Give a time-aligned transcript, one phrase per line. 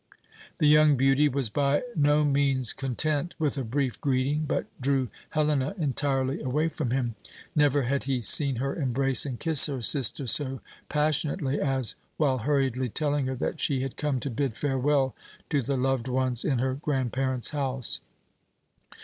[0.57, 5.75] The young beauty was by no means content with a brief greeting; but drew Helena
[5.77, 7.13] entirely away from him.
[7.55, 10.59] Never had he seen her embrace and kiss her sister so
[10.89, 15.13] passionately as while hurriedly telling her that she had come to bid farewell
[15.51, 18.01] to the loved ones in her grandparents' house.